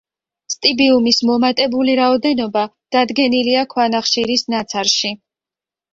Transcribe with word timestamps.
სტიბიუმის 0.53 1.19
მომატებული 1.29 1.93
რაოდენობა 2.01 2.65
დადგენილია 2.97 3.67
ქვანახშირის 3.75 4.47
ნაცარში. 4.55 5.17